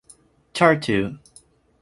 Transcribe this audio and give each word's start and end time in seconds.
Tartu. 0.55 1.21